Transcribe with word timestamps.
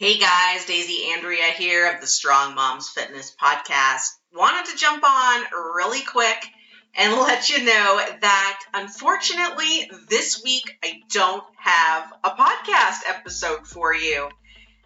Hey 0.00 0.16
guys, 0.16 0.64
Daisy 0.64 1.10
Andrea 1.12 1.52
here 1.52 1.92
of 1.92 2.00
the 2.00 2.06
Strong 2.06 2.54
Moms 2.54 2.88
Fitness 2.88 3.36
Podcast. 3.38 4.06
Wanted 4.32 4.70
to 4.70 4.78
jump 4.78 5.04
on 5.04 5.44
really 5.52 6.00
quick 6.00 6.42
and 6.94 7.12
let 7.18 7.50
you 7.50 7.58
know 7.58 8.00
that 8.22 8.60
unfortunately 8.72 9.90
this 10.08 10.42
week 10.42 10.78
I 10.82 11.02
don't 11.10 11.44
have 11.58 12.14
a 12.24 12.30
podcast 12.30 13.00
episode 13.10 13.66
for 13.66 13.94
you. 13.94 14.30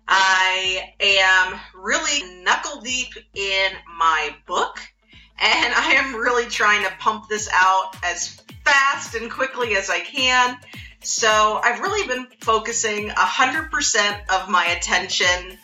I 0.09 0.93
am 0.99 1.61
really 1.81 2.43
knuckle 2.43 2.81
deep 2.81 3.15
in 3.35 3.71
my 3.97 4.35
book 4.49 4.81
and 5.39 5.75
I 5.77 5.95
am 5.95 6.17
really 6.17 6.47
trying 6.47 6.83
to 6.83 6.93
pump 6.99 7.29
this 7.29 7.49
out 7.53 7.95
as 8.03 8.37
fast 8.65 9.15
and 9.15 9.31
quickly 9.31 9.77
as 9.77 9.91
I 9.91 10.01
can. 10.01 10.59
So 11.05 11.61
I've 11.63 11.81
really 11.81 12.09
been 12.09 12.27
focusing 12.41 13.11
100% 13.11 14.21
of 14.31 14.49
my 14.49 14.65
attention 14.67 15.59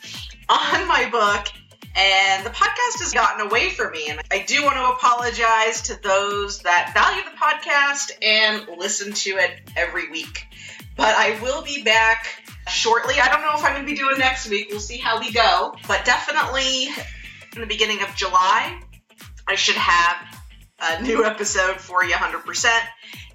on 0.49 0.87
my 0.87 1.09
book, 1.11 1.49
and 1.97 2.45
the 2.45 2.51
podcast 2.51 3.01
has 3.01 3.13
gotten 3.13 3.47
away 3.47 3.71
from 3.71 3.93
me. 3.93 4.09
And 4.11 4.21
I 4.31 4.45
do 4.47 4.63
want 4.63 4.77
to 4.77 4.85
apologize 4.85 5.83
to 5.83 6.01
those 6.03 6.61
that 6.61 6.93
value 6.93 7.23
the 7.25 7.37
podcast 7.37 8.13
and 8.23 8.79
listen 8.79 9.13
to 9.13 9.31
it 9.39 9.61
every 9.77 10.11
week. 10.11 10.47
But 10.97 11.15
I 11.17 11.41
will 11.43 11.63
be 11.63 11.83
back 11.83 12.27
shortly. 12.69 13.15
I 13.19 13.29
don't 13.29 13.41
know 13.41 13.53
if 13.55 13.65
I'm 13.65 13.73
going 13.73 13.87
to 13.87 13.91
be 13.91 13.97
doing 13.97 14.19
next 14.19 14.49
week. 14.51 14.69
We'll 14.71 14.81
see 14.81 14.99
how 14.99 15.21
we 15.21 15.33
go. 15.33 15.75
But 15.89 16.05
definitely 16.05 16.89
in 17.55 17.61
the 17.61 17.67
beginning 17.67 18.03
of 18.03 18.15
July, 18.15 18.79
I 19.49 19.55
should 19.55 19.77
have 19.77 20.17
a 20.83 21.03
new 21.03 21.25
episode 21.25 21.77
for 21.77 22.05
you 22.05 22.13
100%. 22.15 22.79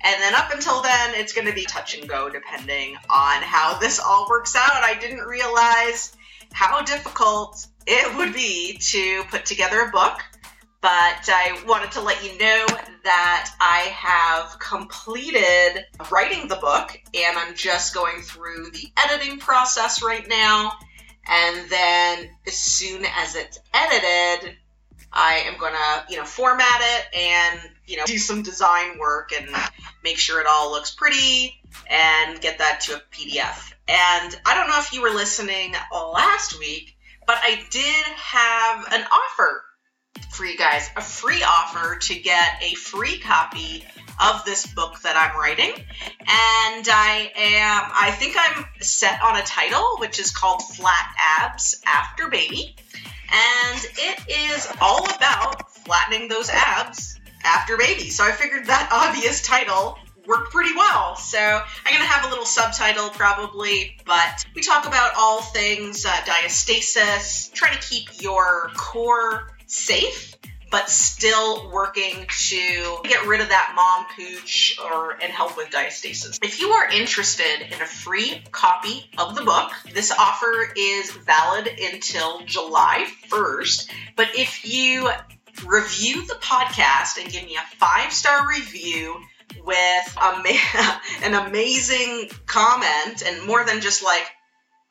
And 0.05 0.21
then 0.21 0.35
up 0.35 0.53
until 0.53 0.83
then, 0.83 1.15
it's 1.15 1.33
going 1.33 1.47
to 1.47 1.53
be 1.53 1.65
touch 1.65 1.97
and 1.97 2.07
go 2.07 2.29
depending 2.29 2.95
on 3.09 3.41
how 3.41 3.79
this 3.79 3.99
all 3.99 4.27
works 4.29 4.55
out. 4.55 4.83
I 4.83 4.95
didn't 4.99 5.25
realize 5.25 6.15
how 6.53 6.83
difficult 6.83 7.65
it 7.87 8.15
would 8.15 8.31
be 8.31 8.77
to 8.77 9.23
put 9.31 9.45
together 9.45 9.81
a 9.81 9.91
book, 9.91 10.19
but 10.79 10.91
I 11.27 11.59
wanted 11.67 11.91
to 11.93 12.01
let 12.01 12.23
you 12.23 12.37
know 12.37 12.67
that 13.03 13.51
I 13.59 13.79
have 13.95 14.59
completed 14.59 15.83
writing 16.11 16.47
the 16.47 16.55
book 16.57 16.95
and 17.15 17.37
I'm 17.37 17.55
just 17.55 17.95
going 17.95 18.21
through 18.21 18.69
the 18.71 18.91
editing 18.95 19.39
process 19.39 20.03
right 20.03 20.27
now. 20.29 20.73
And 21.27 21.67
then 21.67 22.29
as 22.45 22.55
soon 22.55 23.05
as 23.05 23.35
it's 23.35 23.57
edited, 23.73 24.55
I 25.15 25.45
am 25.45 25.57
going 25.57 25.73
to, 25.73 26.05
you 26.11 26.17
know, 26.17 26.25
format 26.25 26.81
it 26.81 27.17
and, 27.17 27.59
you 27.87 27.97
know, 27.97 28.03
do 28.05 28.17
some 28.17 28.43
design 28.43 28.99
work 28.99 29.31
and 29.31 29.49
make 30.03 30.17
sure 30.17 30.41
it 30.41 30.47
all 30.47 30.71
looks 30.71 30.91
pretty 30.93 31.55
and 31.89 32.39
get 32.41 32.59
that 32.59 32.81
to 32.81 32.95
a 32.95 33.01
PDF. 33.11 33.73
And 33.87 34.39
I 34.45 34.55
don't 34.55 34.67
know 34.67 34.79
if 34.79 34.93
you 34.93 35.01
were 35.01 35.11
listening 35.11 35.73
last 35.91 36.59
week, 36.59 36.95
but 37.25 37.37
I 37.41 37.63
did 37.69 38.05
have 38.05 38.85
an 38.91 39.05
offer 39.05 39.63
for 40.31 40.45
you 40.45 40.57
guys, 40.57 40.89
a 40.95 41.01
free 41.01 41.43
offer 41.43 41.97
to 41.97 42.15
get 42.15 42.61
a 42.61 42.75
free 42.75 43.19
copy 43.19 43.85
of 44.21 44.43
this 44.45 44.65
book 44.67 44.99
that 45.01 45.15
I'm 45.15 45.39
writing. 45.39 45.71
And 45.71 46.87
I 46.89 47.31
am, 47.35 47.91
I 47.93 48.11
think 48.11 48.35
I'm 48.37 48.65
set 48.81 49.21
on 49.21 49.37
a 49.37 49.43
title, 49.43 49.97
which 49.99 50.19
is 50.19 50.31
called 50.31 50.61
Flat 50.61 51.13
Abs 51.19 51.81
After 51.85 52.29
Baby 52.29 52.75
and 53.31 53.85
it 53.97 54.19
is 54.29 54.67
all 54.81 55.05
about 55.05 55.71
flattening 55.71 56.27
those 56.27 56.49
abs 56.49 57.19
after 57.43 57.77
baby. 57.77 58.09
So 58.09 58.23
I 58.23 58.31
figured 58.31 58.67
that 58.67 58.89
obvious 59.09 59.41
title 59.41 59.97
worked 60.27 60.51
pretty 60.51 60.75
well. 60.75 61.15
So 61.15 61.37
I'm 61.37 61.93
going 61.93 62.01
to 62.01 62.07
have 62.07 62.25
a 62.25 62.29
little 62.29 62.45
subtitle 62.45 63.09
probably, 63.09 63.97
but 64.05 64.45
we 64.55 64.61
talk 64.61 64.87
about 64.87 65.11
all 65.17 65.41
things 65.41 66.05
uh, 66.05 66.09
diastasis, 66.09 67.53
trying 67.53 67.77
to 67.77 67.87
keep 67.87 68.21
your 68.21 68.71
core 68.75 69.55
safe 69.67 70.34
but 70.75 70.89
still 70.89 71.71
working 71.71 72.25
to 72.27 72.97
get 73.05 73.25
rid 73.25 73.39
of 73.39 73.47
that 73.47 73.71
mom 73.77 74.05
pooch 74.13 74.77
or 74.83 75.11
and 75.11 75.31
help 75.31 75.55
with 75.55 75.69
diastasis. 75.69 76.37
If 76.43 76.59
you 76.59 76.67
are 76.71 76.89
interested 76.89 77.61
in 77.61 77.81
a 77.81 77.85
free 77.85 78.43
copy 78.51 79.09
of 79.17 79.35
the 79.35 79.45
book, 79.45 79.71
this 79.93 80.11
offer 80.11 80.73
is 80.75 81.11
valid 81.11 81.69
until 81.81 82.41
July 82.45 83.07
1st. 83.29 83.89
But 84.17 84.27
if 84.35 84.69
you 84.69 85.09
review 85.65 86.27
the 86.27 86.33
podcast 86.41 87.23
and 87.23 87.31
give 87.31 87.45
me 87.45 87.55
a 87.55 87.77
five 87.77 88.11
star 88.11 88.45
review 88.45 89.15
with 89.65 90.17
an 91.23 91.35
amazing 91.35 92.29
comment 92.47 93.23
and 93.25 93.47
more 93.47 93.63
than 93.63 93.79
just 93.79 94.03
like 94.03 94.25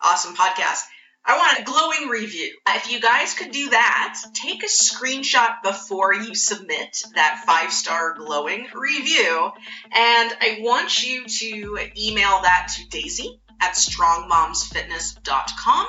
awesome 0.00 0.34
podcast 0.34 0.84
I 1.26 1.38
want 1.38 1.58
a 1.58 1.62
glowing 1.62 2.10
review. 2.10 2.54
If 2.68 2.90
you 2.90 3.00
guys 3.00 3.32
could 3.32 3.50
do 3.50 3.70
that, 3.70 4.22
take 4.34 4.62
a 4.62 4.66
screenshot 4.66 5.62
before 5.62 6.12
you 6.12 6.34
submit 6.34 7.02
that 7.14 7.44
five 7.46 7.72
star 7.72 8.12
glowing 8.12 8.66
review. 8.74 9.50
And 9.90 10.36
I 10.40 10.58
want 10.60 11.02
you 11.02 11.24
to 11.24 11.78
email 11.96 12.42
that 12.42 12.74
to 12.76 12.86
Daisy 12.88 13.40
at 13.62 13.72
strongmomsfitness.com. 13.72 15.86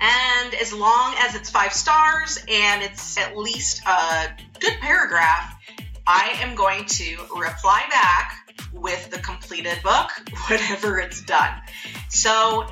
And 0.00 0.54
as 0.54 0.72
long 0.72 1.14
as 1.18 1.36
it's 1.36 1.50
five 1.50 1.72
stars 1.72 2.38
and 2.48 2.82
it's 2.82 3.16
at 3.18 3.36
least 3.36 3.82
a 3.86 4.30
good 4.58 4.80
paragraph, 4.80 5.54
I 6.06 6.38
am 6.40 6.56
going 6.56 6.86
to 6.86 7.18
reply 7.36 7.84
back 7.90 8.36
with 8.72 9.10
the 9.10 9.18
completed 9.18 9.78
book, 9.82 10.10
whatever 10.48 10.98
it's 10.98 11.20
done. 11.22 11.52
So 12.08 12.66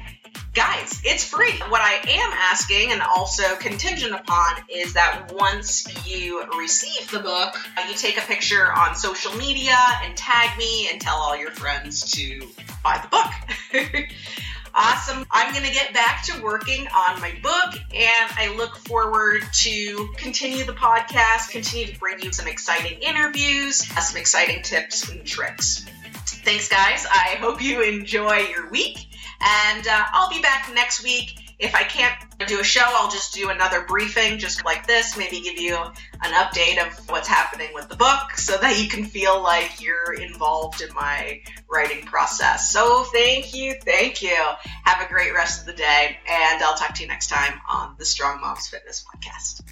guys, 0.57 1.03
it's 1.05 1.23
free. 1.23 1.53
What 1.69 1.83
I 1.83 1.97
am 2.09 2.33
asking 2.33 2.91
and 2.91 3.03
also 3.03 3.57
contingent 3.57 4.15
upon 4.15 4.55
is 4.75 4.95
that 4.95 5.31
once 5.35 5.87
you 6.07 6.43
receive 6.59 7.11
the 7.11 7.21
book, 7.21 7.55
uh, 7.77 7.87
you 7.87 7.95
take 7.95 8.17
a 8.17 8.23
picture 8.23 8.73
on 8.73 8.97
social 8.97 9.37
media 9.37 9.77
and 10.03 10.17
tag 10.17 10.57
me 10.57 10.89
and 10.91 10.99
tell 10.99 11.17
all 11.17 11.37
your 11.37 11.51
friends 11.51 12.11
to 12.13 12.49
buy 12.83 12.99
the 13.03 13.09
book. 13.09 14.09
awesome. 14.75 15.27
I'm 15.31 15.53
going 15.53 15.67
to 15.67 15.75
get 15.75 15.93
back 15.93 16.25
to 16.25 16.43
working 16.43 16.87
on 16.87 17.21
my 17.21 17.35
book 17.43 17.75
and 17.95 18.33
I 18.39 18.55
look 18.57 18.77
forward 18.77 19.43
to 19.53 20.09
continue 20.17 20.65
the 20.65 20.73
podcast, 20.73 21.51
continue 21.51 21.93
to 21.93 22.01
bring 22.01 22.23
you 22.23 22.33
some 22.33 22.49
exciting 22.49 22.99
interviews, 23.03 23.87
uh, 23.95 24.01
some 24.01 24.19
exciting 24.19 24.63
tips 24.63 25.11
and 25.11 25.23
tricks. 25.23 25.85
Thanks, 26.25 26.69
guys. 26.69 27.07
I 27.11 27.37
hope 27.41 27.61
you 27.61 27.83
enjoy 27.83 28.47
your 28.55 28.71
week 28.71 29.07
and 29.41 29.87
uh, 29.87 30.05
I'll 30.13 30.31
be 30.31 30.41
back 30.41 30.71
next 30.75 31.03
week. 31.03 31.55
If 31.59 31.75
I 31.75 31.85
can't 31.85 32.15
do 32.47 32.61
a 32.61 32.65
show, 32.65 32.85
I'll 32.85 33.11
just 33.11 33.33
do 33.33 33.49
another 33.49 33.85
briefing 33.87 34.39
just 34.39 34.65
like 34.65 34.87
this, 34.87 35.17
maybe 35.17 35.41
give 35.41 35.59
you 35.59 35.75
an 35.75 36.33
update 36.35 36.87
of 36.87 37.09
what's 37.09 37.29
happening 37.29 37.69
with 37.73 37.89
the 37.89 37.97
book 37.97 38.33
so 38.37 38.59
that 38.59 38.79
you 38.79 38.89
can 38.89 39.07
feel 39.07 39.43
like 39.43 39.81
you're 39.81 40.13
involved 40.13 40.83
in 40.83 40.93
my 40.95 41.41
writing 41.71 42.05
process. 42.05 42.71
So 42.71 43.05
thank 43.05 43.55
you, 43.55 43.75
thank 43.83 44.23
you. 44.23 44.37
Have 44.85 45.05
a 45.05 45.11
great 45.11 45.35
rest 45.35 45.61
of 45.61 45.67
the 45.67 45.73
day, 45.73 46.19
and 46.29 46.63
I'll 46.63 46.77
talk 46.77 46.95
to 46.97 47.03
you 47.03 47.09
next 47.09 47.29
time 47.29 47.59
on 47.71 47.95
the 47.99 48.05
Strong 48.05 48.43
Moms 48.43 48.69
Fitness 48.69 49.03
Podcast. 49.05 49.63